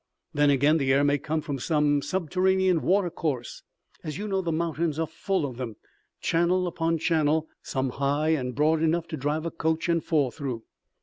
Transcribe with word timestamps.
Then 0.33 0.49
again, 0.49 0.79
the 0.79 0.91
air 0.91 1.03
may 1.03 1.19
come 1.19 1.41
from 1.41 1.59
some 1.59 2.01
subterranean 2.01 2.81
water 2.81 3.11
course. 3.11 3.61
As 4.03 4.17
you 4.17 4.27
know 4.27 4.41
the 4.41 4.51
mountains 4.51 4.97
are 4.97 5.05
full 5.05 5.45
of 5.45 5.57
them, 5.57 5.75
channel 6.19 6.65
upon 6.65 6.97
channel, 6.97 7.47
some 7.61 7.91
high 7.91 8.29
and 8.29 8.55
broad 8.55 8.81
enough 8.81 9.07
to 9.09 9.17
drive 9.17 9.45
a 9.45 9.51
coach 9.51 9.87
and 9.87 10.03
four 10.03 10.31
through." 10.31 10.63